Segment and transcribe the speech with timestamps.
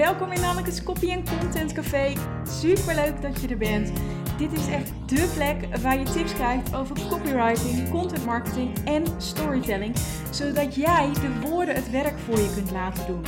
[0.00, 2.12] welkom in Anneke's Copy Content Café.
[2.48, 3.92] Super leuk dat je er bent.
[4.38, 9.96] Dit is echt dé plek waar je tips krijgt over copywriting, content marketing en storytelling,
[10.30, 13.24] zodat jij de woorden het werk voor je kunt laten doen.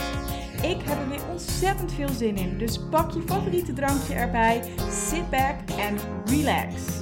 [0.63, 5.31] Ik heb er weer ontzettend veel zin in, dus pak je favoriete drankje erbij, sit
[5.31, 7.02] back en relax.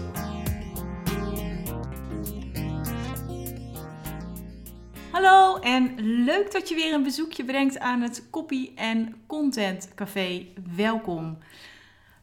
[5.23, 5.95] Hallo en
[6.25, 8.71] leuk dat je weer een bezoekje brengt aan het Copy
[9.27, 10.46] Content Café.
[10.76, 11.39] Welkom.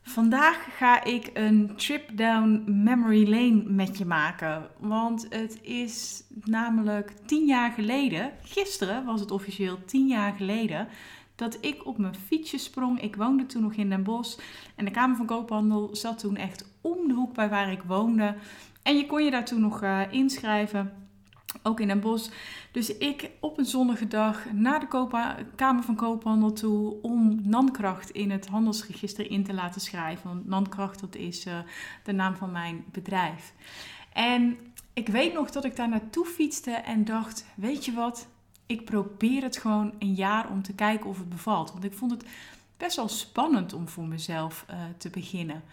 [0.02, 4.68] Vandaag ga ik een trip down memory lane met je maken.
[4.80, 10.88] Want het is namelijk tien jaar geleden, gisteren was het officieel tien jaar geleden,
[11.36, 13.02] dat ik op mijn fietsje sprong.
[13.02, 14.40] Ik woonde toen nog in Den Bosch
[14.76, 18.36] en de Kamer van Koophandel zat toen echt om de hoek bij waar ik woonde.
[18.84, 21.07] En je kon je daar toen nog uh, inschrijven
[21.68, 22.30] ook in een bos.
[22.72, 28.32] Dus ik op een zonnige dag naar de Kamer van Koophandel toe om Nankracht in
[28.32, 30.30] het handelsregister in te laten schrijven.
[30.30, 31.58] Want Nankracht, dat is uh,
[32.04, 33.54] de naam van mijn bedrijf.
[34.14, 34.58] En
[34.94, 38.28] ik weet nog dat ik daar naartoe fietste en dacht, weet je wat,
[38.66, 41.72] ik probeer het gewoon een jaar om te kijken of het bevalt.
[41.72, 42.26] Want ik vond het
[42.78, 45.64] best wel spannend om voor mezelf uh, te beginnen.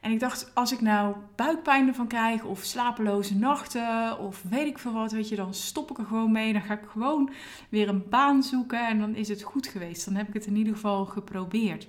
[0.00, 4.78] En ik dacht, als ik nou buikpijn ervan krijg of slapeloze nachten of weet ik
[4.78, 6.52] veel wat, weet je, dan stop ik er gewoon mee.
[6.52, 7.30] Dan ga ik gewoon
[7.68, 10.04] weer een baan zoeken en dan is het goed geweest.
[10.04, 11.88] Dan heb ik het in ieder geval geprobeerd.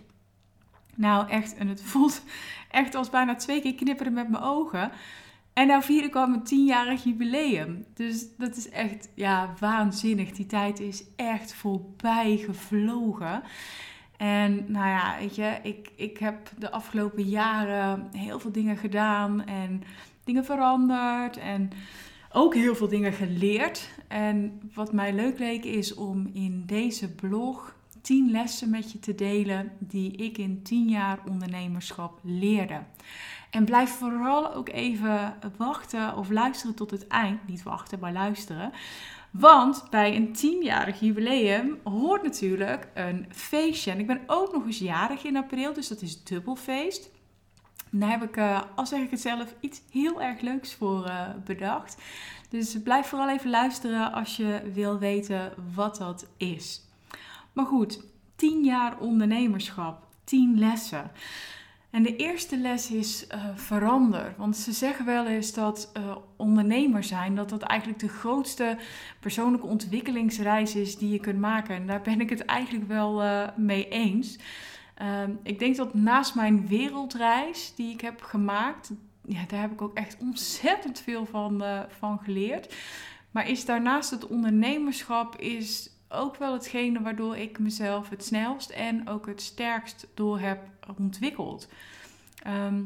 [0.95, 2.21] Nou, echt, en het voelt
[2.71, 4.91] echt als bijna twee keer knipperen met mijn ogen.
[5.53, 7.85] En nou vier ik al mijn tienjarig jubileum.
[7.93, 10.31] Dus dat is echt, ja, waanzinnig.
[10.31, 13.43] Die tijd is echt voorbij gevlogen.
[14.19, 19.45] En nou ja, weet je, ik, ik heb de afgelopen jaren heel veel dingen gedaan
[19.45, 19.83] en
[20.23, 21.69] dingen veranderd en
[22.31, 23.89] ook heel veel dingen geleerd.
[24.07, 29.15] En wat mij leuk leek is om in deze blog 10 lessen met je te
[29.15, 32.79] delen die ik in 10 jaar ondernemerschap leerde.
[33.49, 37.47] En blijf vooral ook even wachten of luisteren tot het eind.
[37.47, 38.71] Niet wachten, maar luisteren.
[39.31, 43.91] Want bij een tienjarig jubileum hoort natuurlijk een feestje.
[43.91, 47.09] En ik ben ook nog eens jarig in april, dus dat is dubbelfeest.
[47.91, 51.27] Daar heb ik, uh, al zeg ik het zelf, iets heel erg leuks voor uh,
[51.45, 51.97] bedacht.
[52.49, 56.81] Dus blijf vooral even luisteren als je wil weten wat dat is.
[57.53, 58.03] Maar goed,
[58.35, 61.11] 10 jaar ondernemerschap, 10 lessen.
[61.89, 64.33] En de eerste les is uh, verander.
[64.37, 68.77] Want ze zeggen wel eens dat uh, ondernemer zijn, dat dat eigenlijk de grootste
[69.19, 71.75] persoonlijke ontwikkelingsreis is die je kunt maken.
[71.75, 74.37] En daar ben ik het eigenlijk wel uh, mee eens.
[74.95, 78.91] Ehm, ik denk dat naast mijn wereldreis die ik heb gemaakt,
[79.25, 82.75] ja, daar heb ik ook echt ontzettend veel van, van geleerd.
[83.31, 89.09] Maar is daarnaast het ondernemerschap is ook wel hetgene waardoor ik mezelf het snelst en
[89.09, 90.59] ook het sterkst door heb
[90.97, 91.67] ontwikkeld.
[92.43, 92.81] Ehm,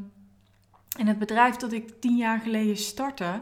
[0.98, 3.40] en het bedrijf dat ik tien jaar geleden startte,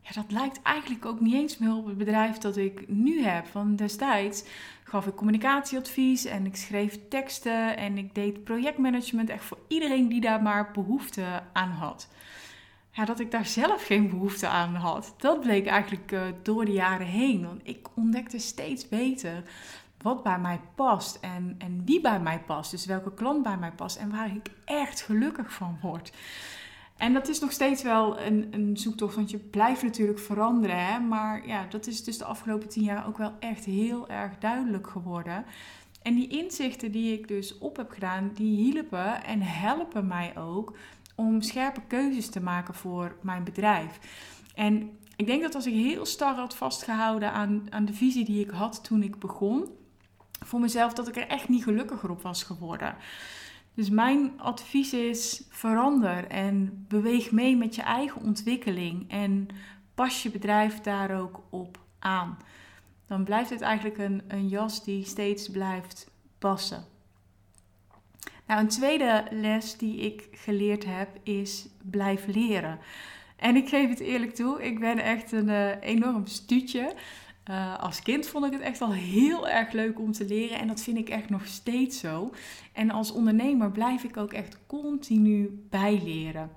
[0.00, 3.46] ja, dat lijkt eigenlijk ook niet eens meer op het bedrijf dat ik nu heb.
[3.52, 4.44] Want destijds
[4.84, 10.20] gaf ik communicatieadvies en ik schreef teksten en ik deed projectmanagement echt voor iedereen die
[10.20, 12.08] daar maar behoefte aan had
[12.92, 15.14] ja, dat ik daar zelf geen behoefte aan had.
[15.16, 17.46] Dat bleek eigenlijk uh, door de jaren heen.
[17.46, 19.42] Want ik ontdekte steeds beter
[20.02, 22.70] wat bij mij past en, en wie bij mij past.
[22.70, 26.12] Dus welke klant bij mij past en waar ik echt gelukkig van word.
[26.96, 30.86] En dat is nog steeds wel een, een zoektocht, want je blijft natuurlijk veranderen.
[30.86, 30.98] Hè?
[30.98, 34.86] Maar ja, dat is dus de afgelopen tien jaar ook wel echt heel erg duidelijk
[34.86, 35.44] geworden.
[36.02, 40.76] En die inzichten die ik dus op heb gedaan, die hielpen en helpen mij ook
[41.14, 43.98] om scherpe keuzes te maken voor mijn bedrijf.
[44.54, 48.44] En ik denk dat als ik heel star had vastgehouden aan, aan de visie die
[48.44, 49.68] ik had toen ik begon,
[50.44, 52.96] voor mezelf dat ik er echt niet gelukkiger op was geworden.
[53.74, 59.48] Dus mijn advies is: verander en beweeg mee met je eigen ontwikkeling en
[59.94, 62.38] pas je bedrijf daar ook op aan.
[63.06, 66.84] Dan blijft het eigenlijk een, een jas die steeds blijft passen.
[68.46, 72.78] Nou, een tweede les die ik geleerd heb is blijf leren.
[73.36, 76.94] En ik geef het eerlijk toe, ik ben echt een uh, enorm stuutje.
[77.50, 80.66] Uh, als kind vond ik het echt al heel erg leuk om te leren en
[80.66, 82.32] dat vind ik echt nog steeds zo.
[82.72, 86.50] En als ondernemer blijf ik ook echt continu bijleren.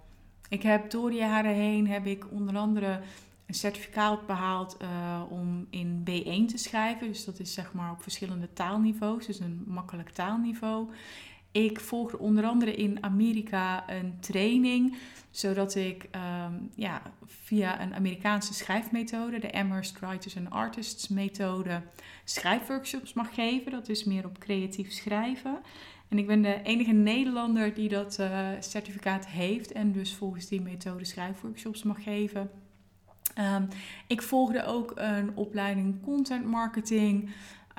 [0.50, 3.00] Ik heb door de jaren heen heb ik onder andere
[3.46, 7.08] een certificaat behaald uh, om in B1 te schrijven.
[7.08, 10.90] Dus dat is zeg maar op verschillende taalniveaus, dus een makkelijk taalniveau.
[11.56, 14.96] Ik volgde onder andere in Amerika een training,
[15.32, 21.82] zodat ik ehm, ja, via een Amerikaanse schrijfmethode, de Amherst Writers and Artists methode,
[22.24, 23.72] schrijfworkshops mag geven.
[23.72, 25.60] Dat is meer op creatief schrijven.
[26.08, 30.62] En ik ben de enige Nederlander die dat uh, certificaat heeft en dus volgens die
[30.62, 32.50] methode schrijfworkshops mag geven.
[33.40, 33.68] Um,
[34.08, 37.30] ik volgde ook een opleiding content marketing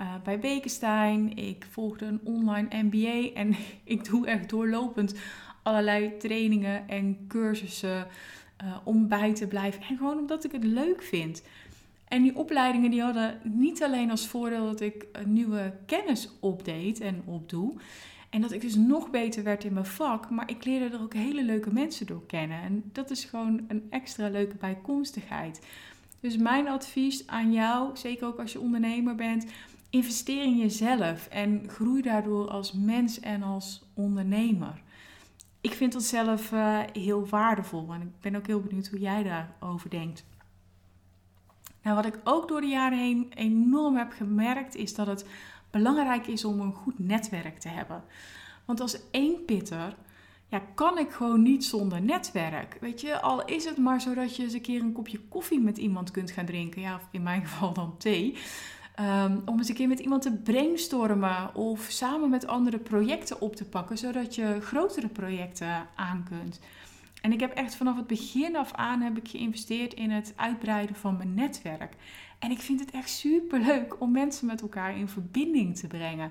[0.00, 1.36] uh, bij Bekenstein.
[1.36, 3.54] Ik volgde een online MBA en
[3.84, 5.14] ik doe echt doorlopend
[5.62, 8.06] allerlei trainingen en cursussen
[8.64, 9.82] uh, om bij te blijven.
[9.82, 11.42] En gewoon omdat ik het leuk vind.
[12.08, 17.22] En die opleidingen die hadden niet alleen als voordeel dat ik nieuwe kennis opdeed en
[17.24, 17.74] opdoe.
[18.30, 20.30] En dat ik dus nog beter werd in mijn vak.
[20.30, 22.62] Maar ik leerde er ook hele leuke mensen door kennen.
[22.62, 25.66] En dat is gewoon een extra leuke bijkomstigheid.
[26.20, 29.46] Dus mijn advies aan jou, zeker ook als je ondernemer bent,
[29.96, 34.82] investeer in jezelf en groei daardoor als mens en als ondernemer.
[35.60, 39.22] Ik vind dat zelf uh, heel waardevol en ik ben ook heel benieuwd hoe jij
[39.22, 40.24] daarover denkt.
[41.82, 45.26] Nou, wat ik ook door de jaren heen enorm heb gemerkt, is dat het
[45.70, 48.04] belangrijk is om een goed netwerk te hebben.
[48.64, 49.96] Want als één pitter
[50.48, 52.76] ja, kan ik gewoon niet zonder netwerk.
[52.80, 55.78] Weet je, al is het maar zodat je eens een keer een kopje koffie met
[55.78, 56.80] iemand kunt gaan drinken.
[56.80, 58.36] Ja, in mijn geval dan thee.
[59.00, 63.56] Um, om eens een keer met iemand te brainstormen of samen met andere projecten op
[63.56, 66.60] te pakken, zodat je grotere projecten aan kunt.
[67.20, 70.96] En ik heb echt vanaf het begin af aan heb ik geïnvesteerd in het uitbreiden
[70.96, 71.94] van mijn netwerk.
[72.38, 76.30] En ik vind het echt super leuk om mensen met elkaar in verbinding te brengen.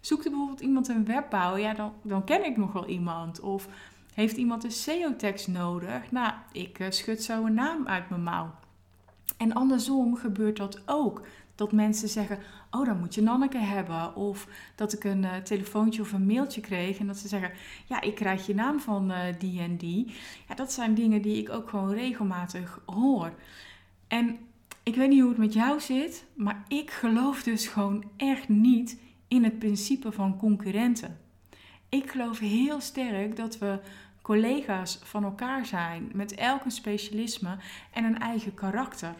[0.00, 3.40] Zoekt er bijvoorbeeld iemand een webbouw, ja, dan, dan ken ik nog wel iemand.
[3.40, 3.68] Of
[4.14, 6.10] heeft iemand een SEO-tekst nodig?
[6.10, 8.50] Nou, ik uh, schud zo een naam uit mijn mouw.
[9.36, 11.22] En andersom gebeurt dat ook.
[11.60, 12.38] Dat mensen zeggen,
[12.70, 14.16] oh dan moet je Nanneke hebben.
[14.16, 17.52] Of dat ik een uh, telefoontje of een mailtje kreeg en dat ze zeggen,
[17.86, 20.14] ja ik krijg je naam van uh, die en die.
[20.48, 23.32] Ja, dat zijn dingen die ik ook gewoon regelmatig hoor.
[24.08, 24.38] En
[24.82, 28.98] ik weet niet hoe het met jou zit, maar ik geloof dus gewoon echt niet
[29.28, 31.18] in het principe van concurrenten.
[31.88, 33.80] Ik geloof heel sterk dat we
[34.22, 37.56] collega's van elkaar zijn met elk een specialisme
[37.92, 39.14] en een eigen karakter.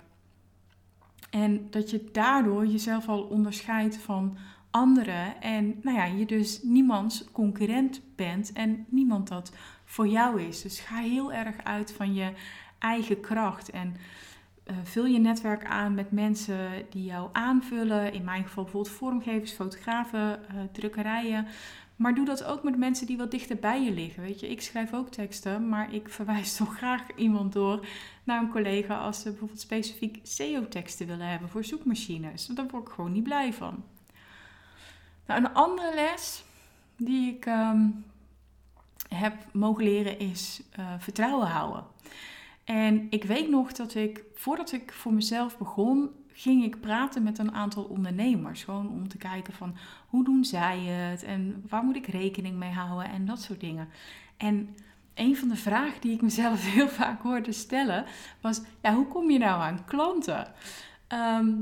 [1.31, 4.37] En dat je daardoor jezelf al onderscheidt van
[4.71, 9.53] anderen en nou ja, je dus niemands concurrent bent en niemand dat
[9.85, 10.63] voor jou is.
[10.63, 12.33] Dus ga heel erg uit van je
[12.79, 13.97] eigen kracht en
[14.71, 18.13] uh, vul je netwerk aan met mensen die jou aanvullen.
[18.13, 21.47] In mijn geval bijvoorbeeld vormgevers, fotografen, uh, drukkerijen.
[22.01, 24.23] Maar doe dat ook met mensen die wat dichter bij je liggen.
[24.23, 27.87] Weet je, ik schrijf ook teksten, maar ik verwijs toch graag iemand door
[28.25, 32.47] naar een collega als ze bijvoorbeeld specifiek SEO-teksten willen hebben voor zoekmachines.
[32.47, 33.85] Daar word ik gewoon niet blij van.
[35.27, 36.45] Nou, een andere les
[36.97, 38.05] die ik um,
[39.09, 41.85] heb mogen leren is uh, vertrouwen houden.
[42.65, 47.39] En ik weet nog dat ik, voordat ik voor mezelf begon, ging ik praten met
[47.39, 48.65] een aantal ondernemers.
[48.65, 52.73] Gewoon om te kijken van hoe doen zij het en waar moet ik rekening mee
[52.73, 53.89] houden en dat soort dingen.
[54.37, 54.77] En
[55.15, 58.05] een van de vragen die ik mezelf heel vaak hoorde stellen
[58.41, 60.53] was: ja, hoe kom je nou aan klanten?
[61.07, 61.53] Ehm,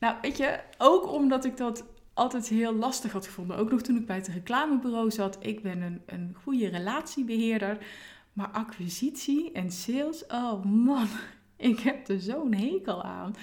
[0.00, 3.56] nou, weet je, ook omdat ik dat altijd heel lastig had gevonden.
[3.56, 5.36] Ook nog toen ik bij het reclamebureau zat.
[5.40, 7.78] Ik ben een, een goede relatiebeheerder.
[8.32, 11.08] Maar acquisitie en sales, oh man,
[11.56, 13.34] ik heb er zo'n hekel aan.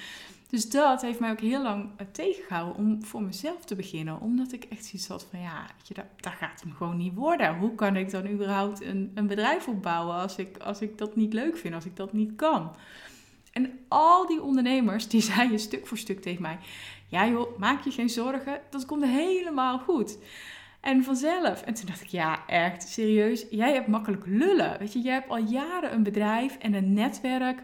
[0.53, 4.19] Dus dat heeft mij ook heel lang eh, tegengehouden om voor mezelf te beginnen.
[4.19, 7.57] Omdat ik echt zoiets had van, ja, je, dat, dat gaat hem gewoon niet worden.
[7.57, 11.33] Hoe kan ik dan überhaupt een, een bedrijf opbouwen als ik, als ik dat niet
[11.33, 12.75] leuk vind, als ik dat niet kan?
[13.51, 16.57] En al die ondernemers, die zeiden stuk voor stuk tegen mij...
[17.07, 20.17] Ja joh, maak je geen zorgen, dat komt helemaal goed.
[20.81, 21.61] En vanzelf.
[21.61, 24.79] En toen dacht ik, ja, echt, serieus, jij hebt makkelijk lullen.
[24.79, 27.63] Weet je, jij hebt al jaren een bedrijf en een netwerk.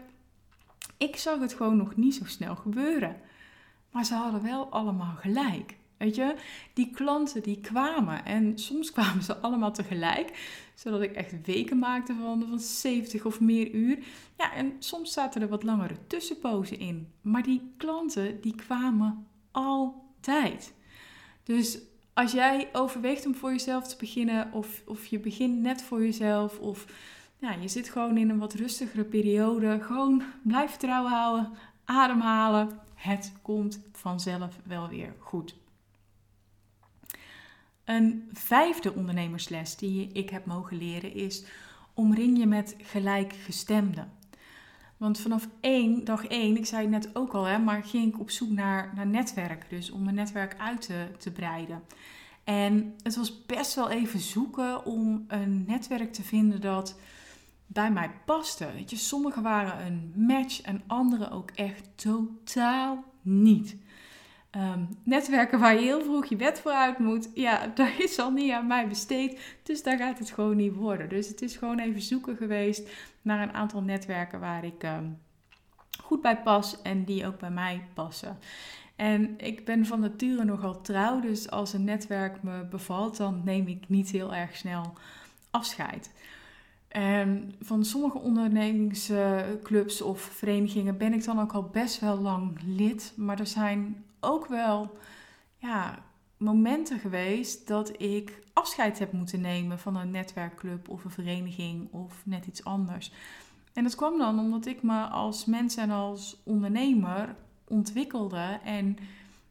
[1.00, 3.16] Ik zag het gewoon nog niet zo snel gebeuren.
[3.90, 5.76] Maar ze hadden wel allemaal gelijk.
[5.96, 6.34] Weet je,
[6.72, 10.32] die klanten die kwamen en soms kwamen ze allemaal tegelijk,
[10.74, 13.98] zodat ik echt weken maakte van, van 70 of meer uur.
[14.38, 17.12] Ja, en soms zaten er wat langere tussenpozen in.
[17.20, 20.72] Maar die klanten die kwamen altijd.
[21.42, 21.78] Dus
[22.14, 26.58] als jij overweegt om voor jezelf te beginnen, of, of je begint net voor jezelf,
[26.58, 26.86] of
[27.40, 31.52] ja, je zit gewoon in een wat rustigere periode, gewoon blijf vertrouwen houden,
[31.84, 32.78] ademhalen.
[32.94, 35.54] Het komt vanzelf wel weer goed.
[37.84, 41.44] Een vijfde ondernemersles die ik heb mogen leren is:
[41.94, 44.12] omring je met gelijkgestemden.
[44.96, 48.20] Want vanaf één, dag één, ik zei het net ook al, hè, maar ging ik
[48.20, 49.66] op zoek naar, naar netwerk.
[49.68, 51.82] Dus om mijn netwerk uit te, te breiden.
[52.44, 56.98] En het was best wel even zoeken om een netwerk te vinden dat
[57.72, 58.72] bij mij paste.
[58.72, 63.76] Weet je, sommige waren een match en andere ook echt totaal niet.
[64.56, 68.30] Um, netwerken waar je heel vroeg je bed voor uit moet, ja, dat is al
[68.30, 69.58] niet aan mij besteed.
[69.62, 71.08] Dus daar gaat het gewoon niet worden.
[71.08, 72.88] Dus het is gewoon even zoeken geweest
[73.22, 75.18] naar een aantal netwerken waar ik um,
[76.02, 78.38] goed bij pas en die ook bij mij passen.
[78.96, 83.66] En ik ben van nature nogal trouw, dus als een netwerk me bevalt, dan neem
[83.66, 84.92] ik niet heel erg snel
[85.50, 86.10] afscheid.
[86.90, 93.12] En van sommige ondernemingsclubs of verenigingen ben ik dan ook al best wel lang lid.
[93.16, 94.98] Maar er zijn ook wel
[95.56, 95.98] ja,
[96.36, 102.22] momenten geweest dat ik afscheid heb moeten nemen van een netwerkclub of een vereniging of
[102.24, 103.12] net iets anders.
[103.72, 108.96] En dat kwam dan omdat ik me als mens en als ondernemer ontwikkelde en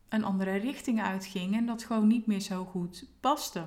[0.10, 3.63] een andere richting uitging en dat gewoon niet meer zo goed paste.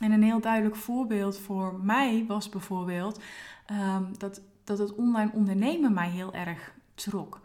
[0.00, 3.20] En een heel duidelijk voorbeeld voor mij was bijvoorbeeld
[3.66, 7.40] ehm, dat, dat het online ondernemen mij heel erg trok.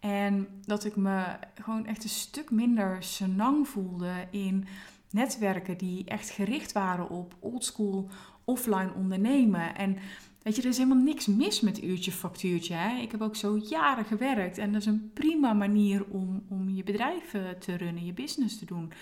[0.00, 1.24] En dat ik me
[1.54, 4.66] gewoon echt een stuk minder senang voelde in
[5.10, 8.08] netwerken die echt gericht waren op oldschool
[8.44, 9.76] offline ondernemen.
[9.76, 9.96] En
[10.42, 12.74] weet je, er is helemaal niks mis met uurtje factuurtje.
[12.74, 13.00] Hè?
[13.00, 16.82] Ik heb ook zo jaren gewerkt en dat is een prima manier om, om je
[16.82, 18.92] bedrijf te runnen, je business te doen.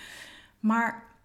[0.61, 1.16] Maar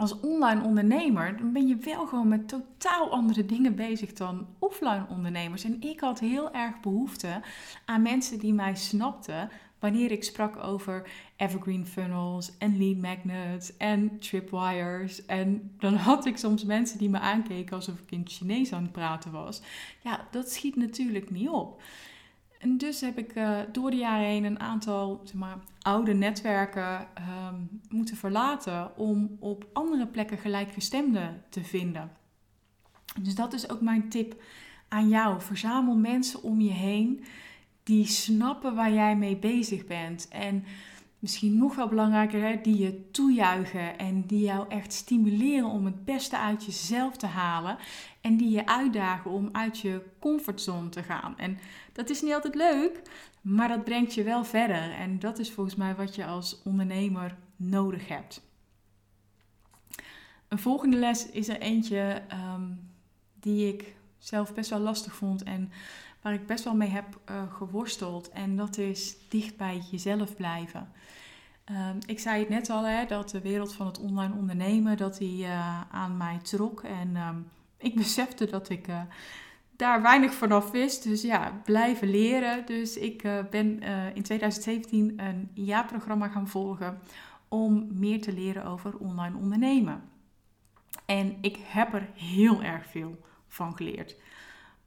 [0.00, 5.06] als online ondernemer, dan ben je wel gewoon met totaal andere dingen bezig dan offline
[5.08, 5.64] ondernemers.
[5.64, 7.40] En ik had heel erg behoefte
[7.84, 14.18] aan mensen die mij snapten wanneer ik sprak over evergreen funnels en lead magnets en
[14.18, 15.26] tripwires.
[15.26, 18.92] En dan had ik soms mensen die me aankeken alsof ik in Chinees aan het
[18.92, 19.62] praten was.
[20.02, 21.82] Ja, dat schiet natuurlijk niet op.
[22.60, 27.06] En dus heb ik uh, door de jaren heen een aantal zeg maar, oude netwerken
[27.48, 32.10] um, moeten verlaten om op andere plekken gelijkgestemden te vinden.
[33.20, 34.42] Dus dat is ook mijn tip
[34.88, 35.40] aan jou.
[35.40, 37.24] Verzamel mensen om je heen
[37.82, 40.28] die snappen waar jij mee bezig bent.
[40.28, 40.64] En
[41.18, 46.04] misschien nog wel belangrijker, hè, die je toejuichen en die jou echt stimuleren om het
[46.04, 47.76] beste uit jezelf te halen.
[48.20, 51.38] En die je uitdagen om uit je comfortzone te gaan.
[51.38, 51.58] En
[52.00, 53.02] dat is niet altijd leuk,
[53.40, 54.92] maar dat brengt je wel verder.
[54.92, 58.42] En dat is volgens mij wat je als ondernemer nodig hebt.
[60.48, 62.22] Een volgende les is er eentje
[62.54, 62.90] um,
[63.40, 65.72] die ik zelf best wel lastig vond en
[66.22, 68.30] waar ik best wel mee heb uh, geworsteld.
[68.30, 70.92] En dat is dicht bij jezelf blijven.
[71.70, 75.18] Um, ik zei het net al, hè, dat de wereld van het online ondernemen, dat
[75.18, 76.82] die uh, aan mij trok.
[76.82, 79.02] En um, ik besefte dat ik uh,
[79.80, 81.02] daar weinig vanaf wist.
[81.02, 82.66] Dus ja, blijven leren.
[82.66, 83.82] Dus ik uh, ben
[84.14, 86.98] in 2017 een jaarprogramma gaan volgen
[87.48, 90.02] om meer te leren over online ondernemen.
[91.06, 93.18] En ik heb er heel erg veel
[93.48, 94.16] van geleerd.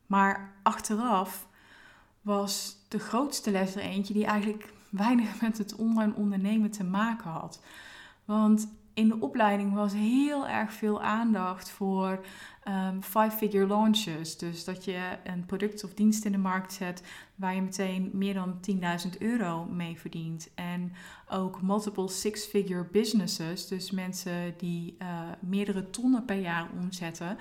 [0.06, 1.48] Maar achteraf
[2.22, 7.32] was de grootste les er eentje die eigenlijk weinig met het online ondernemen te maken
[7.32, 7.64] had.
[8.26, 12.26] Want in de opleiding was heel erg veel aandacht voor
[12.68, 14.38] um, five-figure launches.
[14.38, 17.04] Dus dat je een product of dienst in de markt zet
[17.36, 18.60] waar je meteen meer dan
[19.06, 20.50] 10.000 euro mee verdient.
[20.56, 20.94] En
[21.30, 25.08] ook multiple six-figure businesses, dus mensen die uh,
[25.40, 27.38] meerdere tonnen per jaar omzetten.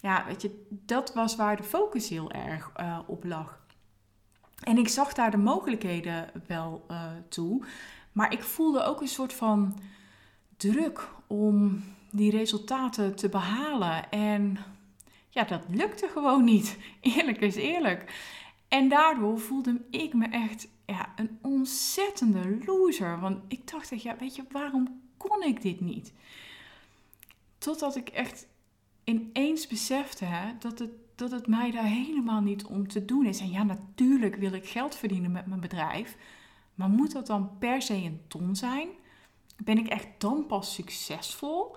[0.00, 3.62] Ja, weet je, dat was waar de focus heel erg uh, op lag.
[4.62, 7.64] En ik zag daar de mogelijkheden wel uh, toe.
[8.12, 9.78] Maar ik voelde ook een soort van
[10.56, 14.10] druk om die resultaten te behalen.
[14.10, 14.58] En
[15.28, 16.78] ja, dat lukte gewoon niet.
[17.00, 18.12] Eerlijk is eerlijk.
[18.68, 23.20] En daardoor voelde ik me echt ja, een ontzettende loser.
[23.20, 26.12] Want ik dacht echt, ja, weet je, waarom kon ik dit niet?
[27.58, 28.46] Totdat ik echt
[29.04, 33.40] ineens besefte hè, dat, het, dat het mij daar helemaal niet om te doen is.
[33.40, 36.16] En ja, natuurlijk wil ik geld verdienen met mijn bedrijf.
[36.74, 38.88] Maar moet dat dan per se een ton zijn?
[39.64, 41.76] Ben ik echt dan pas succesvol?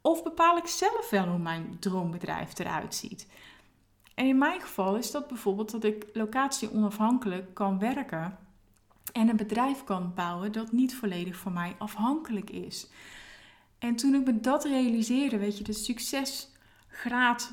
[0.00, 3.28] Of bepaal ik zelf wel hoe mijn droombedrijf eruit ziet?
[4.14, 8.38] En in mijn geval is dat bijvoorbeeld dat ik locatie onafhankelijk kan werken
[9.12, 12.88] en een bedrijf kan bouwen dat niet volledig van mij afhankelijk is.
[13.78, 17.52] En toen ik me dat realiseerde, weet je, de succesgraad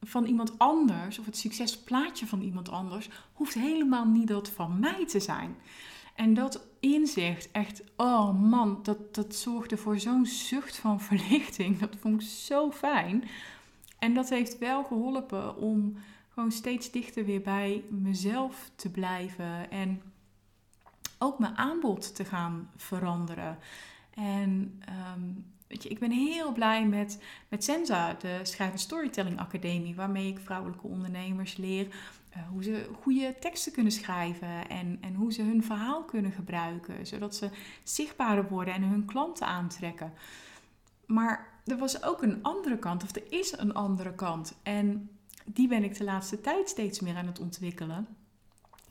[0.00, 5.06] van iemand anders of het succesplaatje van iemand anders hoeft helemaal niet dat van mij
[5.06, 5.56] te zijn.
[6.14, 11.78] En dat inzicht, echt, oh man, dat, dat zorgde voor zo'n zucht van verlichting.
[11.78, 13.24] Dat vond ik zo fijn.
[13.98, 15.96] En dat heeft wel geholpen om
[16.28, 19.70] gewoon steeds dichter weer bij mezelf te blijven.
[19.70, 20.02] En
[21.18, 23.58] ook mijn aanbod te gaan veranderen.
[24.14, 25.30] En ehm,
[25.66, 30.28] weet je, ik ben heel blij met, met Senza, de Schrijf- en Storytelling Academie, waarmee
[30.28, 31.86] ik vrouwelijke ondernemers leer
[32.36, 37.06] uh, hoe ze goede teksten kunnen schrijven en, en hoe ze hun verhaal kunnen gebruiken,
[37.06, 37.50] zodat ze
[37.82, 40.12] zichtbaarder worden en hun klanten aantrekken.
[41.06, 44.54] Maar er was ook een andere kant, of er is een andere kant.
[44.62, 45.10] En
[45.44, 48.06] die ben ik de laatste tijd steeds meer aan het ontwikkelen.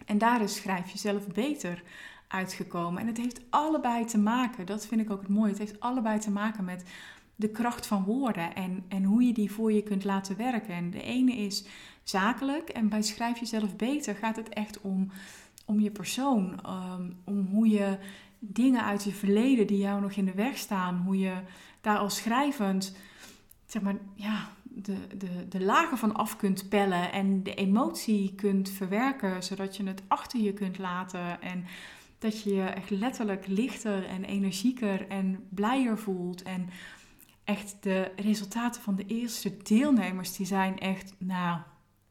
[0.05, 1.83] En daar is schrijf jezelf beter
[2.33, 3.01] uitgekomen.
[3.01, 6.19] En het heeft allebei te maken, dat vind ik ook het mooie, het heeft allebei
[6.19, 6.83] te maken met
[7.35, 10.73] de kracht van woorden en, en hoe je die voor je kunt laten werken.
[10.73, 11.65] En de ene is
[12.03, 15.11] zakelijk en bij schrijf jezelf beter gaat het echt om,
[15.65, 17.97] om je persoon, ehm, om hoe je
[18.39, 21.33] dingen uit je verleden die jou nog in de weg staan, hoe je
[21.81, 22.95] daar als schrijvend,
[23.65, 28.69] zeg maar, ja, de, de, de lagen van af kunt pellen en de emotie kunt
[28.69, 31.65] verwerken, zodat je het achter je kunt laten en
[32.23, 36.43] dat je je echt letterlijk lichter en energieker en blijer voelt.
[36.43, 36.69] En
[37.43, 41.59] echt de resultaten van de eerste deelnemers, die zijn echt, nou,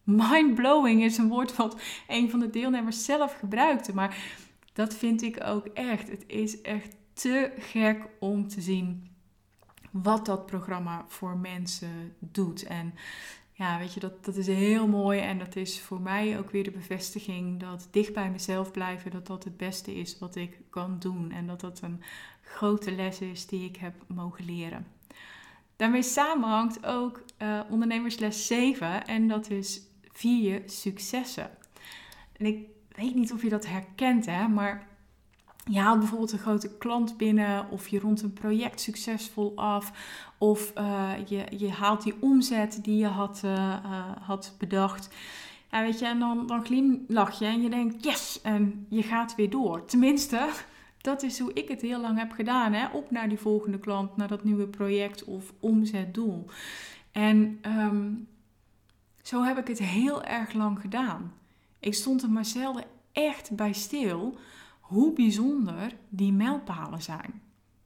[0.02, 3.94] mind-blowing is een woord wat een van de deelnemers zelf gebruikte.
[3.94, 4.16] Maar
[4.72, 6.10] dat vind ik ook echt.
[6.10, 9.10] Het is echt te gek om te zien
[9.90, 12.62] wat dat programma voor mensen doet.
[12.62, 12.94] En
[13.62, 15.20] ja, weet je, dat, dat is heel mooi.
[15.20, 19.26] En dat is voor mij ook weer de bevestiging dat dicht bij mezelf blijven, dat
[19.26, 21.32] dat het beste is wat ik kan doen.
[21.32, 22.02] En dat dat een
[22.42, 24.86] grote les is die ik heb mogen leren.
[25.76, 29.80] Daarmee samenhangt ook uh, ondernemersles 7 en dat is
[30.12, 31.50] vier successen.
[32.32, 34.86] En ik weet niet of je dat herkent, hè, maar
[35.64, 39.92] je haalt bijvoorbeeld een grote klant binnen of je rond een project succesvol af
[40.38, 43.74] of uh, je, je haalt die omzet die je had, uh,
[44.20, 45.08] had bedacht.
[45.70, 49.34] Ja, weet je, en dan, dan glimlach je en je denkt yes en je gaat
[49.34, 49.84] weer door.
[49.84, 50.48] Tenminste,
[51.00, 52.72] dat is hoe ik het heel lang heb gedaan.
[52.72, 52.86] Hè?
[52.86, 56.46] Op naar die volgende klant, naar dat nieuwe project of omzetdoel.
[57.12, 58.28] En um,
[59.22, 61.32] zo heb ik het heel erg lang gedaan.
[61.78, 64.38] Ik stond er maar zelden echt bij stil
[64.92, 67.42] hoe bijzonder die mijlpalen zijn.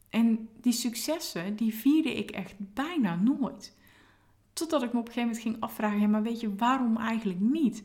[0.09, 3.77] En die successen, die vierde ik echt bijna nooit.
[4.53, 7.41] Totdat ik me op een gegeven moment ging afvragen, ja, maar weet je waarom eigenlijk
[7.41, 7.83] niet?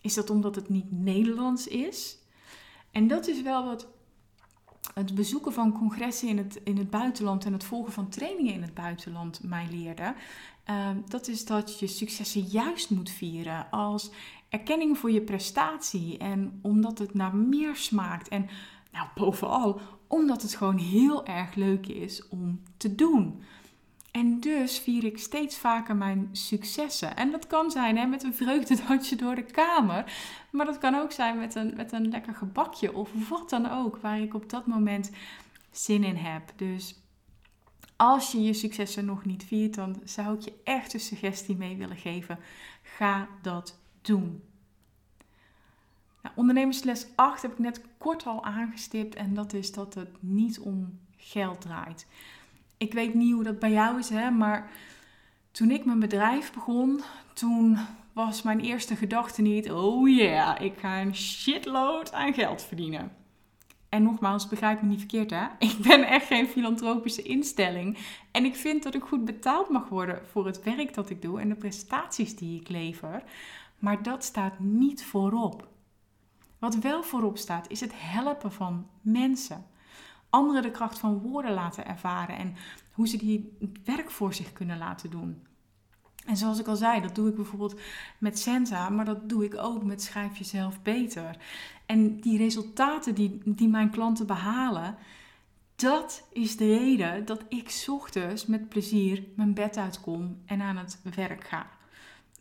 [0.00, 2.18] Is dat omdat het niet Nederlands is?
[2.90, 3.88] En dat is wel wat
[4.94, 8.62] het bezoeken van congressen in het, in het buitenland en het volgen van trainingen in
[8.62, 10.14] het buitenland mij leerde.
[10.64, 14.10] Ehm, dat is dat je successen juist moet vieren als
[14.50, 18.28] erkenning voor je prestatie en omdat het naar meer smaakt.
[18.28, 18.48] En
[18.92, 23.42] nou, bovenal omdat het gewoon heel erg leuk is om te doen.
[24.10, 27.16] En dus vier ik steeds vaker mijn successen.
[27.16, 30.12] En dat kan zijn hè, met een vreugdedansje door de kamer.
[30.50, 33.96] Maar dat kan ook zijn met een, met een lekker gebakje of wat dan ook.
[33.96, 35.10] Waar ik op dat moment
[35.70, 36.52] zin in heb.
[36.56, 36.94] Dus
[37.96, 41.76] als je je successen nog niet viert, dan zou ik je echt een suggestie mee
[41.76, 42.38] willen geven.
[42.82, 43.79] Ga dat
[46.22, 50.58] Nou, ondernemersles 8 heb ik net kort al aangestipt en dat is dat het niet
[50.58, 52.06] om geld draait.
[52.76, 54.70] Ik weet niet hoe dat bij jou is, hè, maar
[55.50, 57.00] toen ik mijn bedrijf begon,
[57.34, 57.78] toen
[58.12, 63.12] was mijn eerste gedachte niet: oh yeah, ik ga een shitload aan geld verdienen.
[63.88, 65.46] En nogmaals, begrijp me niet verkeerd hè.
[65.68, 67.98] Ik ben echt geen filantropische instelling.
[68.30, 71.40] En ik vind dat ik goed betaald mag worden voor het werk dat ik doe
[71.40, 73.22] en de prestaties die ik lever.
[73.80, 75.68] Maar dat staat niet voorop.
[76.58, 79.66] Wat wel voorop staat, is het helpen van mensen.
[80.30, 82.54] Anderen de kracht van woorden laten ervaren en
[82.92, 85.46] hoe ze die werk voor zich kunnen laten doen.
[86.26, 87.80] En zoals ik al zei, dat doe ik bijvoorbeeld
[88.18, 91.36] met Senza, maar dat doe ik ook met Schrijf Jezelf Beter.
[91.86, 94.96] En die resultaten die, die mijn klanten behalen,
[95.76, 101.00] dat is de reden dat ik ochtends met plezier mijn bed uitkom en aan het
[101.14, 101.66] werk ga.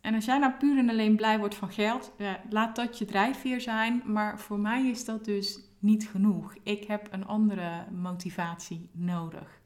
[0.01, 3.05] En als jij nou puur en alleen blij wordt van geld, ja, laat dat je
[3.05, 4.01] drijfveer zijn.
[4.05, 6.55] Maar voor mij is dat dus niet genoeg.
[6.63, 9.61] Ik heb een andere motivatie nodig.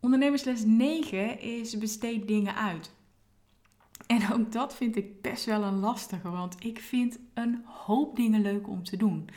[0.00, 2.94] Ondernemersles 9 is besteed dingen uit.
[4.06, 8.42] En ook dat vind ik best wel een lastige, want ik vind een hoop dingen
[8.42, 9.28] leuk om te doen.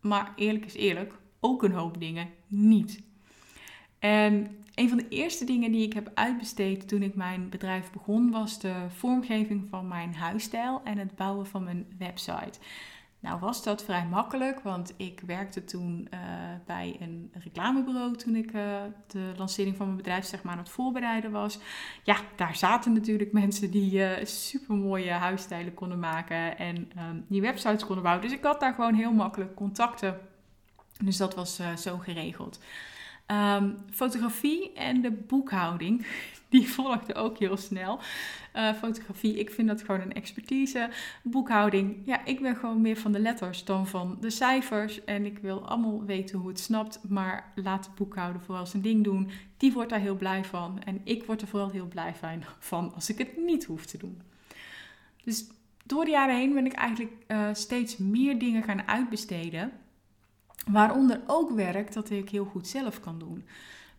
[0.00, 3.02] Maar eerlijk is eerlijk, ook een hoop dingen niet.
[3.98, 8.30] En een van de eerste dingen die ik heb uitbesteed toen ik mijn bedrijf begon,
[8.30, 12.58] was de vormgeving van mijn huisstijl en het bouwen van mijn website.
[13.20, 16.20] Nou was dat vrij makkelijk, want ik werkte toen uh,
[16.66, 20.68] bij een reclamebureau toen ik uh, de lancering van mijn bedrijf zeg maar aan het
[20.68, 21.58] voorbereiden was.
[22.02, 27.40] Ja, daar zaten natuurlijk mensen die uh, super mooie huisstijlen konden maken en um, die
[27.40, 28.24] websites konden bouwen.
[28.28, 30.20] Dus ik had daar gewoon heel makkelijk contacten
[31.04, 32.60] Dus dat was zo geregeld.
[33.30, 36.06] Um, fotografie en de boekhouding,
[36.48, 37.98] die volgde ook heel snel.
[38.56, 40.90] Uh, fotografie, ik vind dat gewoon een expertise.
[41.22, 45.04] Boekhouding, ja, ik ben gewoon meer van de letters dan van de cijfers.
[45.04, 49.04] En ik wil allemaal weten hoe het snapt, maar laat de boekhouden vooral zijn ding
[49.04, 49.30] doen.
[49.56, 50.82] Die wordt daar heel blij van.
[50.82, 52.14] En ik word er vooral heel blij
[52.58, 54.20] van als ik het niet hoef te doen.
[55.24, 55.46] Dus
[55.84, 59.72] door de jaren heen ben ik eigenlijk uh, steeds meer dingen gaan uitbesteden.
[60.70, 63.44] Waaronder ook werk dat ik heel goed zelf kan doen.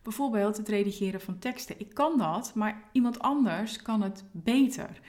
[0.02, 1.80] Bijvoorbeeld het redigeren van teksten.
[1.80, 5.00] Ik kan dat, maar iemand anders kan het beter.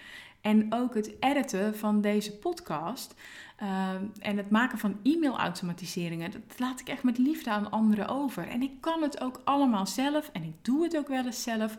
[0.41, 3.15] En ook het editen van deze podcast
[3.61, 8.47] uh, en het maken van e-mailautomatiseringen, dat laat ik echt met liefde aan anderen over.
[8.47, 11.77] En ik kan het ook allemaal zelf en ik doe het ook wel eens zelf.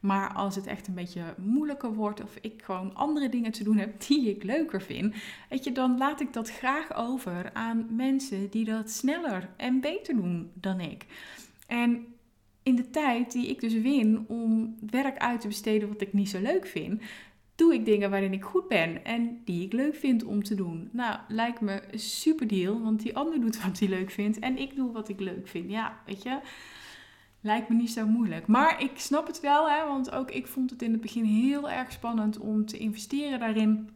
[0.00, 3.76] Maar als het echt een beetje moeilijker wordt of ik gewoon andere dingen te doen
[3.76, 5.14] heb die ik leuker vind,
[5.48, 10.16] weet je, dan laat ik dat graag over aan mensen die dat sneller en beter
[10.16, 11.06] doen dan ik.
[11.66, 12.06] En
[12.62, 16.28] in de tijd die ik dus win om werk uit te besteden wat ik niet
[16.28, 17.02] zo leuk vind,
[17.58, 20.88] doe ik dingen waarin ik goed ben en die ik leuk vind om te doen.
[20.92, 24.58] Nou, lijkt me een super deal, want die ander doet wat hij leuk vindt en
[24.58, 25.70] ik doe wat ik leuk vind.
[25.70, 26.38] Ja, weet je,
[27.40, 28.46] lijkt me niet zo moeilijk.
[28.46, 31.70] Maar ik snap het wel, hè, want ook ik vond het in het begin heel
[31.70, 33.88] erg spannend om te investeren daarin,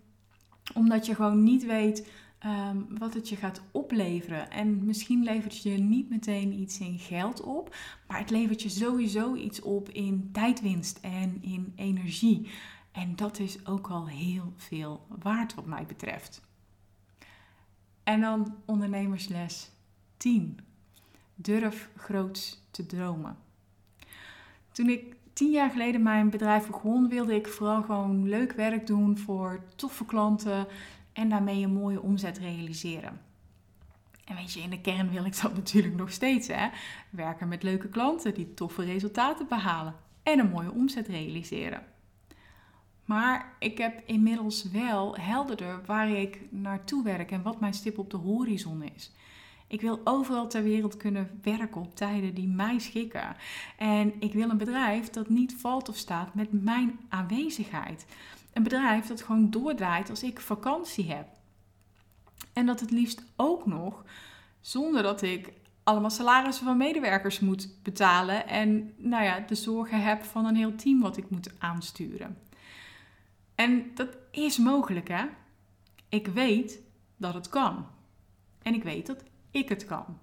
[0.75, 2.11] omdat je gewoon niet weet
[2.42, 4.51] Ehm, wat het je gaat opleveren.
[4.51, 7.77] En misschien levert je niet meteen iets in geld op,
[8.09, 12.48] maar het levert je sowieso iets op in tijdwinst en in energie.
[12.92, 16.42] En dat is ook al heel veel waard wat mij betreft.
[18.02, 19.70] En dan ondernemersles
[20.16, 20.59] 10.
[21.35, 23.37] Durf groots te dromen.
[24.72, 29.18] Toen ik tien jaar geleden mijn bedrijf begon, wilde ik vooral gewoon leuk werk doen
[29.18, 30.66] voor toffe klanten
[31.12, 33.20] en daarmee een mooie omzet realiseren.
[34.24, 36.48] En weet je, in de kern wil ik dat natuurlijk nog steeds.
[36.48, 36.68] Hè?
[37.11, 41.91] Werken met leuke klanten die toffe resultaten behalen en een mooie omzet realiseren.
[43.04, 48.10] Maar ik heb inmiddels wel helderder waar ik naartoe werk en wat mijn stip op
[48.10, 49.12] de horizon is.
[49.66, 53.36] Ik wil overal ter wereld kunnen werken op tijden die mij schikken.
[53.76, 58.06] En ik wil een bedrijf dat niet valt of staat met mijn aanwezigheid.
[58.52, 61.26] Een bedrijf dat gewoon doordraait als ik vakantie heb.
[62.52, 64.04] En dat het liefst ook nog
[64.60, 70.24] zonder dat ik allemaal salarissen van medewerkers moet betalen en nou ja, de zorgen heb
[70.24, 72.36] van een heel team wat ik moet aansturen.
[73.62, 75.25] En dat is mogelijk hè.
[76.09, 76.81] Ik weet
[77.16, 77.87] dat het kan.
[78.62, 80.18] En ik weet dat ik het kan.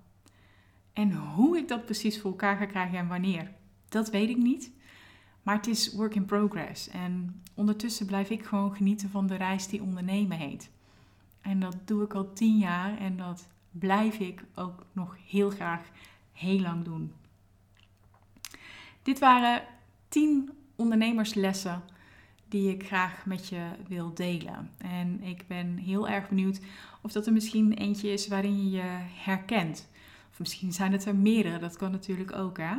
[0.94, 3.52] En hoe ik dat precies voor elkaar ga krijgen en wanneer,
[3.90, 4.72] dat weet ik niet.
[5.44, 6.90] Maar het is work in progress.
[6.90, 10.70] En ondertussen blijf ik gewoon genieten van de reis die ondernemen heet.
[11.42, 15.90] En dat doe ik al tien jaar en dat blijf ik ook nog heel graag
[16.34, 17.14] heel lang doen.
[19.02, 19.64] Dit waren
[20.08, 21.84] tien ondernemerslessen
[22.50, 24.72] die ik graag met je wil delen.
[24.78, 26.60] En ik ben heel erg benieuwd
[27.02, 29.90] of dat er misschien eentje is waarin je je herkent.
[30.32, 32.58] Of misschien zijn het er meerdere, dat kan natuurlijk ook.
[32.58, 32.76] Hè?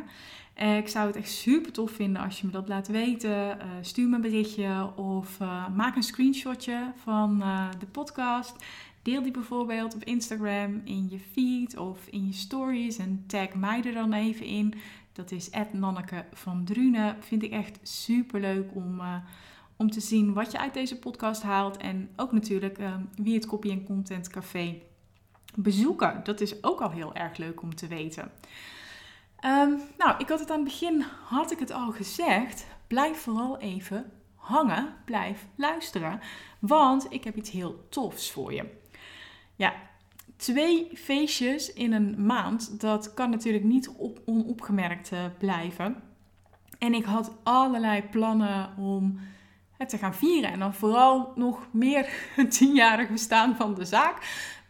[0.54, 3.60] Eh, ik zou het echt super tof vinden als je me dat laat weten.
[3.60, 7.38] Eh, stuur me een berichtje of uh, maak een screenshotje van
[7.78, 8.64] de podcast.
[9.02, 13.82] Deel die bijvoorbeeld op Instagram in je feed of in je stories en tag mij
[13.84, 14.74] er dan even in.
[15.12, 17.16] Dat is Nanneke van Drunen.
[17.20, 19.00] Vind ik echt super leuk om,
[19.80, 21.76] om te zien wat je uit deze podcast haalt.
[21.76, 22.78] En ook natuurlijk
[23.14, 24.82] wie het Copy en Content Café
[25.54, 26.20] bezoeken.
[26.24, 28.32] Dat is ook al heel erg leuk om te weten.
[29.38, 32.66] Ehm, nou, ik had het aan het begin, had ik het al gezegd.
[32.86, 36.20] Blijf vooral even hangen, blijf luisteren,
[36.58, 38.64] want ik heb iets heel tofs voor je.
[39.56, 39.74] Ja,
[40.36, 46.02] twee feestjes in een maand, dat kan natuurlijk niet op, onopgemerkt uh, blijven.
[46.78, 49.18] En ik had allerlei plannen om
[49.88, 50.52] te gaan vieren.
[50.52, 54.16] En dan vooral nog meer het tienjarig bestaan van de zaak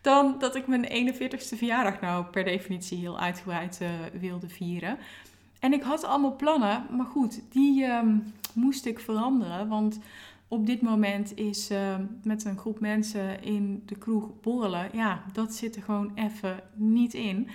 [0.01, 3.89] dan dat ik mijn 41ste verjaardag nou per definitie heel uitgebreid uh,
[4.21, 4.99] wilde vieren.
[5.59, 8.03] En ik had allemaal plannen, maar goed, die uh,
[8.55, 9.69] moest ik veranderen.
[9.69, 9.99] Want
[10.49, 15.55] op dit moment is uh, met een groep mensen in de kroeg borrelen, ja, dat
[15.55, 17.49] zit er gewoon even niet in.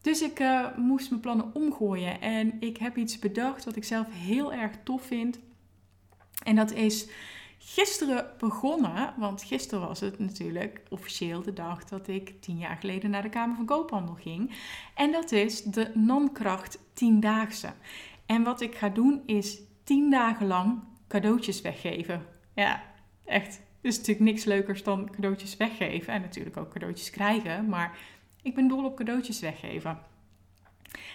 [0.00, 4.06] Dus ik uh, moest mijn plannen omgooien en ik heb iets bedacht wat ik zelf
[4.10, 5.38] heel erg tof vind.
[6.46, 7.08] En dat is
[7.58, 13.10] gisteren begonnen, want gisteren was het natuurlijk officieel de dag dat ik tien jaar geleden
[13.10, 14.54] naar de Kamer van Koophandel ging.
[14.94, 17.72] En dat is de non-kracht tiendaagse.
[18.26, 22.26] En wat ik ga doen is tien dagen lang cadeautjes weggeven.
[22.54, 22.82] Ja,
[23.24, 23.54] echt.
[23.56, 27.68] Er is natuurlijk niks leukers dan cadeautjes weggeven en natuurlijk ook cadeautjes krijgen.
[27.68, 27.98] Maar
[28.42, 29.98] Ik ben dol op cadeautjes weggeven.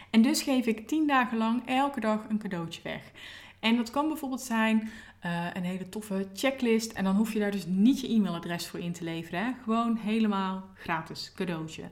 [0.10, 3.12] En dus geef ik 10 dagen lang elke dag een cadeautje weg.
[3.62, 4.90] En dat kan bijvoorbeeld zijn
[5.26, 6.92] uh, een hele toffe checklist.
[6.92, 9.46] En dan hoef je daar dus niet je e-mailadres voor in te leveren.
[9.46, 9.52] Hè?
[9.64, 11.84] Gewoon helemaal gratis cadeautje.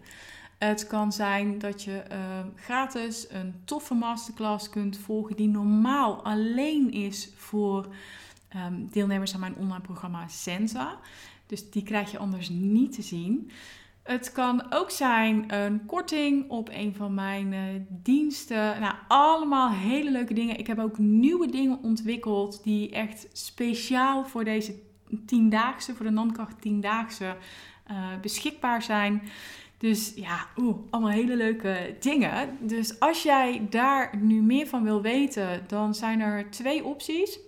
[0.58, 2.18] Het kan zijn dat je uh,
[2.56, 7.88] gratis een toffe masterclass kunt volgen die normaal alleen is voor
[8.56, 11.00] um, deelnemers aan mijn online programma Senza.
[11.46, 13.52] Dus die krijg je anders niet te zien.
[14.10, 18.80] Het kan ook zijn een korting op een van mijn uh, diensten.
[18.80, 20.58] Nou, allemaal hele leuke dingen.
[20.58, 24.76] Ik heb ook nieuwe dingen ontwikkeld die echt speciaal voor deze
[25.26, 27.36] tiendaagse, voor de Nankracht tiendaagse,
[27.92, 29.22] uh, beschikbaar zijn.
[29.78, 32.58] Dus ja, oeh, allemaal hele leuke dingen.
[32.60, 37.40] Dus als jij daar nu meer van wil weten, dan zijn er twee opties.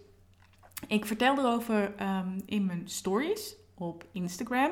[0.87, 4.71] Ik vertel erover um, in mijn stories op Instagram.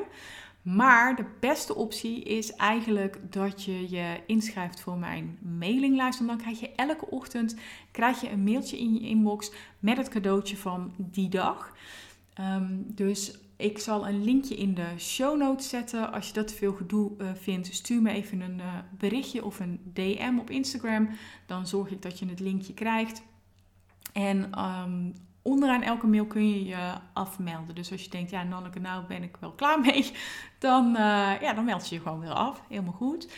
[0.61, 6.17] Maar de beste optie is eigenlijk dat je je inschrijft voor mijn mailinglijst.
[6.17, 7.55] Want dan krijg je elke ochtend
[7.91, 11.73] krijg je een mailtje in je inbox met het cadeautje van die dag.
[12.39, 16.11] Um, dus ik zal een linkje in de show notes zetten.
[16.11, 19.59] Als je dat te veel gedoe uh, vindt, stuur me even een uh, berichtje of
[19.59, 21.09] een DM op Instagram.
[21.45, 23.21] Dan zorg ik dat je het linkje krijgt.
[24.13, 27.75] En um, onderaan elke mail kun je je afmelden.
[27.75, 30.11] Dus als je denkt, ja Nanneke, nou ben ik wel klaar mee,
[30.59, 32.63] dan, uh, ja, dan meld je je gewoon weer af.
[32.69, 33.33] Helemaal goed.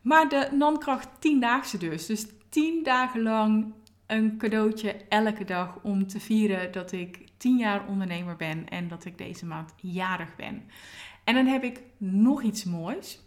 [0.00, 2.06] Maar de Nankracht 10-daagse dus.
[2.06, 3.72] Dus 10 dagen lang
[4.06, 9.04] een cadeautje elke dag om te vieren dat ik 10 jaar ondernemer ben en dat
[9.04, 10.62] ik deze maand jarig ben.
[11.24, 13.22] En dan heb ik nog iets moois.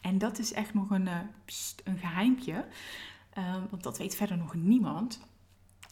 [0.00, 1.18] En dat is echt nog een, uh,
[1.84, 2.64] een geheimpje.
[3.38, 5.20] Uh, want dat weet verder nog niemand.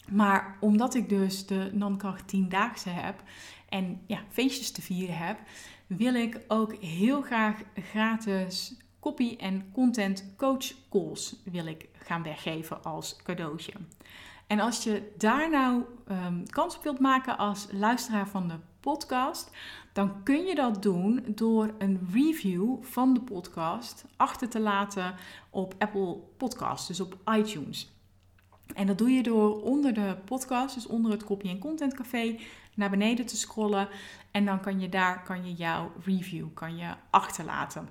[0.09, 3.23] Maar omdat ik dus de Nankracht 10-daagse heb
[3.69, 5.39] en ja, feestjes te vieren heb,
[5.87, 12.85] wil ik ook heel graag gratis copy en content coach calls wil ik gaan weggeven
[12.85, 13.73] als cadeautje.
[14.47, 19.51] En als je daar nou um, kans op wilt maken als luisteraar van de podcast,
[19.93, 25.15] dan kun je dat doen door een review van de podcast achter te laten
[25.51, 28.00] op Apple Podcasts, dus op iTunes.
[28.75, 32.39] En dat doe je door onder de podcast, dus onder het Copy en Content Café,
[32.75, 33.89] naar beneden te scrollen.
[34.31, 37.89] En dan kan je daar kan je jouw review kan je achterlaten.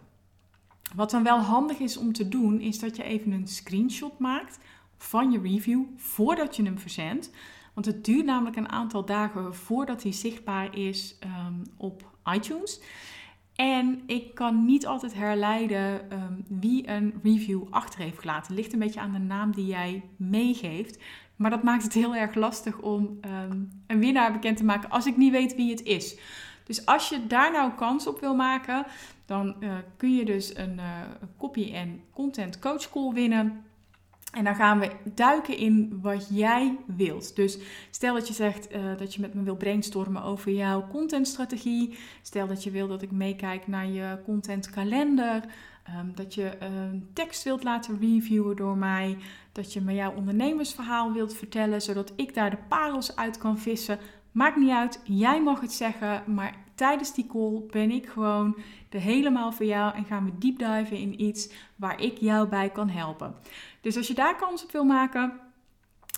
[0.95, 4.59] Wat dan wel handig is om te doen, is dat je even een screenshot maakt
[4.97, 7.29] van je review voordat je hem verzendt.
[7.73, 12.79] Want het duurt namelijk een aantal dagen voordat hij zichtbaar is um, op iTunes.
[13.59, 18.55] En ik kan niet altijd herleiden um, wie een review achter heeft gelaten.
[18.55, 20.99] Ligt een beetje aan de naam die jij meegeeft.
[21.35, 25.05] Maar dat maakt het heel erg lastig om um, een winnaar bekend te maken als
[25.05, 26.17] ik niet weet wie het is.
[26.63, 28.85] Dus als je daar nou kans op wil maken,
[29.25, 30.79] dan uh, kun je dus een
[31.37, 33.63] copy en content coach call winnen.
[34.29, 37.35] En dan gaan we duiken in wat jij wilt.
[37.35, 37.57] Dus
[37.89, 41.97] stel dat je zegt uh, dat je met me wil brainstormen over jouw contentstrategie.
[42.21, 45.43] Stel dat je wil dat ik meekijk naar je contentkalender.
[45.97, 49.17] Um, dat je een tekst wilt laten reviewen door mij.
[49.51, 53.99] Dat je me jouw ondernemersverhaal wilt vertellen, zodat ik daar de parels uit kan vissen.
[54.31, 58.57] Maakt niet uit, jij mag het zeggen, maar tijdens die call ben ik gewoon
[58.89, 62.89] er helemaal voor jou en gaan we deep in iets waar ik jou bij kan
[62.89, 63.35] helpen.
[63.81, 65.39] Dus als je daar kans op wil maken,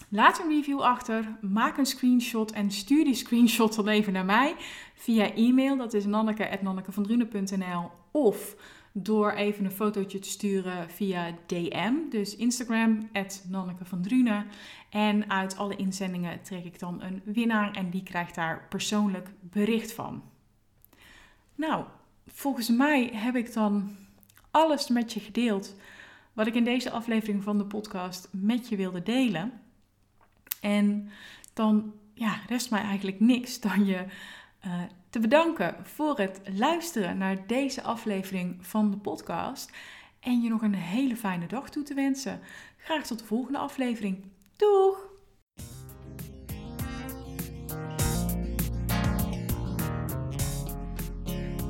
[0.10, 4.56] laat een review achter, maak een screenshot en stuur die screenshot dan even naar mij
[4.96, 5.78] via e-mail.
[5.78, 8.56] Dat is nanneke.nannekevandrune.nl of
[8.94, 11.94] door even een fotootje te sturen via DM.
[12.10, 13.10] Dus Instagram,
[13.50, 14.46] Nanneke.
[14.90, 19.94] En uit alle inzendingen trek ik dan een winnaar en die krijgt daar persoonlijk bericht
[19.94, 20.24] van.
[21.56, 21.86] Nou,
[22.28, 23.96] volgens mij heb ik dan
[24.52, 25.76] alles met je gedeeld
[26.34, 29.62] wat ik in deze aflevering van de podcast met je wilde delen.
[30.62, 31.10] En
[31.54, 34.06] dan ja, rest mij eigenlijk niks dan je
[34.66, 39.72] uh, te bedanken voor het luisteren naar deze aflevering van de podcast.
[40.20, 42.40] En je nog een hele fijne dag toe te wensen.
[42.78, 44.24] Graag tot de volgende aflevering.
[44.56, 45.11] Doeg!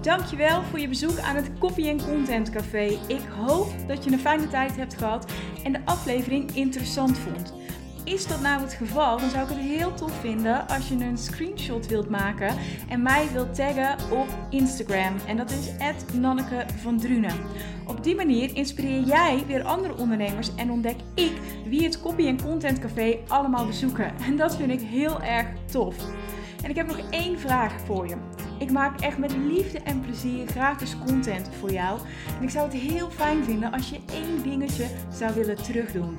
[0.02, 2.98] Dankjewel voor je bezoek aan het Copy Content Café.
[3.08, 5.32] Ik hoop dat je een fijne tijd hebt gehad
[5.64, 7.54] en de aflevering interessant vond.
[8.04, 11.18] Is dat nou het geval, dan zou ik het heel tof vinden als je een
[11.18, 12.56] screenshot wilt maken
[12.90, 15.16] en mij wilt taggen op Instagram.
[15.28, 15.72] En dat is
[16.14, 17.36] Nanneke van Drunen.
[17.88, 21.34] Op die manier inspireer jij weer andere ondernemers en ontdek ik
[21.66, 24.14] wie het Copy Content Café allemaal bezoeken.
[24.26, 25.96] En dat vind ik heel erg tof.
[26.64, 28.41] En ik heb nog één vraag voor je.
[28.62, 32.00] Ik maak echt met liefde en plezier gratis content voor jou.
[32.38, 36.16] En ik zou het heel fijn vinden als je één dingetje zou willen terugdoen.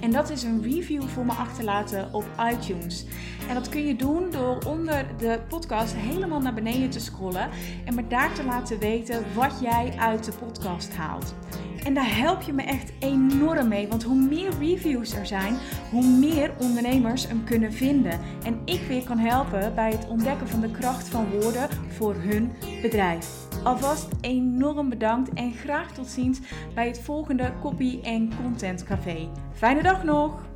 [0.00, 3.06] En dat is een review voor me achterlaten op iTunes.
[3.48, 7.50] En dat kun je doen door onder de podcast helemaal naar beneden te scrollen
[7.84, 11.34] en me daar te laten weten wat jij uit de podcast haalt.
[11.84, 15.56] En daar help je me echt enorm mee, want hoe meer reviews er zijn,
[15.90, 18.20] hoe meer ondernemers hem kunnen vinden.
[18.44, 22.52] En ik weer kan helpen bij het ontdekken van de kracht van woorden voor hun
[22.82, 23.28] bedrijf.
[23.64, 26.40] Alvast enorm bedankt en graag tot ziens
[26.74, 29.28] bij het volgende Copy en Content Café.
[29.52, 30.53] Fijne dag nog!